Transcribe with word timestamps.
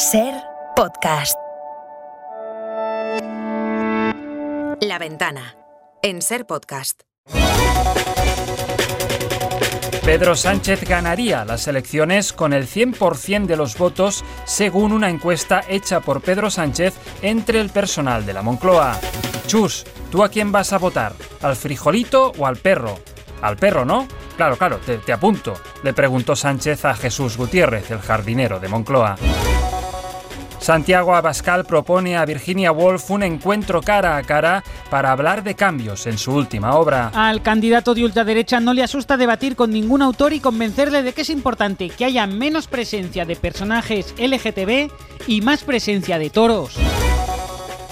Ser 0.00 0.32
podcast. 0.76 1.36
La 4.80 4.98
ventana. 4.98 5.56
En 6.00 6.22
Ser 6.22 6.46
podcast. 6.46 7.02
Pedro 10.02 10.36
Sánchez 10.36 10.88
ganaría 10.88 11.44
las 11.44 11.68
elecciones 11.68 12.32
con 12.32 12.54
el 12.54 12.66
100% 12.66 13.44
de 13.44 13.56
los 13.58 13.76
votos 13.76 14.24
según 14.46 14.92
una 14.92 15.10
encuesta 15.10 15.60
hecha 15.68 16.00
por 16.00 16.22
Pedro 16.22 16.50
Sánchez 16.50 16.94
entre 17.20 17.60
el 17.60 17.68
personal 17.68 18.24
de 18.24 18.32
la 18.32 18.40
Moncloa. 18.40 18.98
Chus, 19.48 19.84
¿tú 20.10 20.24
a 20.24 20.30
quién 20.30 20.50
vas 20.50 20.72
a 20.72 20.78
votar? 20.78 21.12
¿Al 21.42 21.56
frijolito 21.56 22.32
o 22.38 22.46
al 22.46 22.56
perro? 22.56 22.98
Al 23.42 23.58
perro, 23.58 23.84
¿no? 23.84 24.08
Claro, 24.38 24.56
claro, 24.56 24.78
te, 24.78 24.96
te 24.96 25.12
apunto, 25.12 25.52
le 25.82 25.92
preguntó 25.92 26.34
Sánchez 26.34 26.86
a 26.86 26.94
Jesús 26.94 27.36
Gutiérrez, 27.36 27.90
el 27.90 28.00
jardinero 28.00 28.58
de 28.58 28.68
Moncloa. 28.68 29.16
Santiago 30.60 31.14
Abascal 31.14 31.64
propone 31.64 32.16
a 32.16 32.24
Virginia 32.26 32.70
Woolf 32.70 33.10
un 33.10 33.22
encuentro 33.22 33.80
cara 33.80 34.16
a 34.16 34.22
cara 34.22 34.62
para 34.90 35.10
hablar 35.10 35.42
de 35.42 35.54
cambios 35.54 36.06
en 36.06 36.18
su 36.18 36.32
última 36.32 36.74
obra. 36.76 37.10
Al 37.14 37.42
candidato 37.42 37.94
de 37.94 38.04
ultraderecha 38.04 38.60
no 38.60 38.74
le 38.74 38.82
asusta 38.82 39.16
debatir 39.16 39.56
con 39.56 39.70
ningún 39.70 40.02
autor 40.02 40.34
y 40.34 40.40
convencerle 40.40 41.02
de 41.02 41.14
que 41.14 41.22
es 41.22 41.30
importante 41.30 41.88
que 41.88 42.04
haya 42.04 42.26
menos 42.26 42.66
presencia 42.66 43.24
de 43.24 43.36
personajes 43.36 44.14
LGTB 44.18 44.90
y 45.26 45.40
más 45.40 45.64
presencia 45.64 46.18
de 46.18 46.28
toros. 46.28 46.76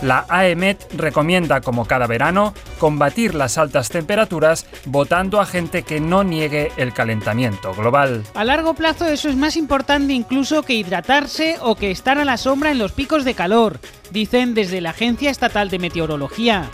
La 0.03 0.25
AEMET 0.29 0.93
recomienda, 0.95 1.61
como 1.61 1.85
cada 1.85 2.07
verano, 2.07 2.55
combatir 2.79 3.35
las 3.35 3.59
altas 3.59 3.89
temperaturas 3.89 4.67
votando 4.85 5.41
a 5.41 5.47
gente 5.47 5.83
que 5.83 6.01
no 6.01 6.23
niegue 6.23 6.71
el 6.77 6.93
calentamiento 6.93 7.75
global. 7.75 8.23
A 8.35 8.45
largo 8.45 8.75
plazo 8.75 9.07
eso 9.07 9.29
es 9.29 9.37
más 9.37 9.57
importante 9.57 10.13
incluso 10.13 10.63
que 10.63 10.75
hidratarse 10.75 11.57
o 11.61 11.75
que 11.75 11.91
estar 11.91 12.19
a 12.19 12.25
la 12.25 12.37
sombra 12.37 12.71
en 12.71 12.79
los 12.79 12.93
picos 12.93 13.25
de 13.25 13.35
calor, 13.35 13.81
dicen 14.11 14.55
desde 14.55 14.81
la 14.81 14.91
Agencia 14.91 15.31
Estatal 15.31 15.69
de 15.69 15.79
Meteorología. 15.81 16.71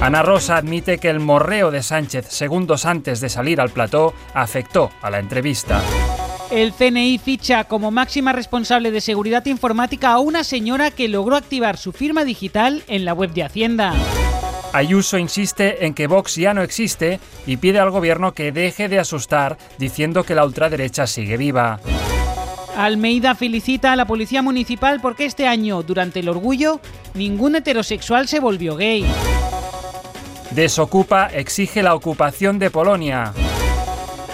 Ana 0.00 0.22
Rosa 0.22 0.56
admite 0.56 0.98
que 0.98 1.10
el 1.10 1.18
morreo 1.18 1.72
de 1.72 1.82
Sánchez 1.82 2.26
segundos 2.28 2.86
antes 2.86 3.20
de 3.20 3.28
salir 3.28 3.60
al 3.60 3.70
plató 3.70 4.14
afectó 4.32 4.90
a 5.02 5.10
la 5.10 5.18
entrevista. 5.18 5.82
El 6.50 6.72
CNI 6.72 7.18
ficha 7.18 7.64
como 7.64 7.90
máxima 7.90 8.32
responsable 8.32 8.90
de 8.90 9.02
seguridad 9.02 9.44
informática 9.44 10.12
a 10.12 10.18
una 10.18 10.44
señora 10.44 10.90
que 10.90 11.06
logró 11.06 11.36
activar 11.36 11.76
su 11.76 11.92
firma 11.92 12.24
digital 12.24 12.82
en 12.88 13.04
la 13.04 13.12
web 13.12 13.32
de 13.34 13.42
Hacienda. 13.42 13.92
Ayuso 14.72 15.18
insiste 15.18 15.84
en 15.84 15.92
que 15.92 16.06
Vox 16.06 16.36
ya 16.36 16.54
no 16.54 16.62
existe 16.62 17.20
y 17.46 17.58
pide 17.58 17.80
al 17.80 17.90
gobierno 17.90 18.32
que 18.32 18.50
deje 18.50 18.88
de 18.88 18.98
asustar 18.98 19.58
diciendo 19.78 20.24
que 20.24 20.34
la 20.34 20.46
ultraderecha 20.46 21.06
sigue 21.06 21.36
viva. 21.36 21.80
Almeida 22.76 23.34
felicita 23.34 23.92
a 23.92 23.96
la 23.96 24.06
Policía 24.06 24.40
Municipal 24.40 25.00
porque 25.02 25.26
este 25.26 25.46
año, 25.46 25.82
durante 25.82 26.20
el 26.20 26.28
orgullo, 26.28 26.80
ningún 27.12 27.56
heterosexual 27.56 28.26
se 28.26 28.40
volvió 28.40 28.76
gay. 28.76 29.04
Desocupa 30.52 31.26
exige 31.26 31.82
la 31.82 31.94
ocupación 31.94 32.58
de 32.58 32.70
Polonia. 32.70 33.34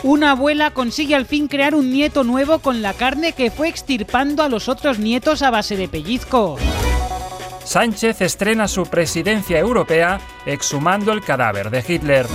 Una 0.05 0.33
abuela 0.33 0.71
consigue 0.71 1.15
al 1.15 1.25
fin 1.25 1.49
crear 1.49 1.75
un 1.75 1.91
nieto 1.91 2.25
nuevo 2.25 2.59
con 2.59 2.83
la 2.83 2.93
carne 2.93 3.33
que 3.33 3.51
fue 3.51 3.69
extirpando 3.71 4.43
a 4.43 4.51
los 4.51 4.69
otros 4.69 4.99
nietos 4.99 5.41
a 5.41 5.51
base 5.51 5.79
de 5.79 5.89
pellizcos. 5.89 6.61
Sánchez 7.65 8.21
estrena 8.21 8.69
su 8.69 8.85
presidencia 8.85 9.59
europea 9.59 10.21
exhumando 10.45 11.11
el 11.11 11.23
cadáver 11.23 11.71
de 11.71 11.83
Hitler. 11.89 12.27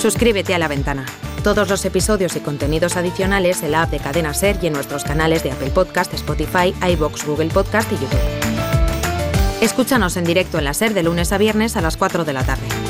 Suscríbete 0.00 0.56
a 0.56 0.58
La 0.58 0.66
Ventana. 0.66 1.06
Todos 1.44 1.68
los 1.68 1.84
episodios 1.84 2.34
y 2.34 2.40
contenidos 2.40 2.96
adicionales 2.96 3.62
en 3.62 3.70
la 3.70 3.82
app 3.82 3.92
de 3.92 4.00
Cadena 4.00 4.34
Ser 4.34 4.58
y 4.60 4.66
en 4.66 4.72
nuestros 4.72 5.04
canales 5.04 5.44
de 5.44 5.52
Apple 5.52 5.70
Podcast, 5.70 6.12
Spotify, 6.14 6.74
iBox, 6.94 7.24
Google 7.24 7.50
Podcast 7.50 7.92
y 7.92 7.94
YouTube. 7.94 8.18
Escúchanos 9.60 10.16
en 10.16 10.24
directo 10.24 10.58
en 10.58 10.64
la 10.64 10.74
Ser 10.74 10.94
de 10.94 11.04
lunes 11.04 11.30
a 11.30 11.38
viernes 11.38 11.76
a 11.76 11.80
las 11.80 11.96
4 11.96 12.24
de 12.24 12.32
la 12.32 12.42
tarde. 12.42 12.89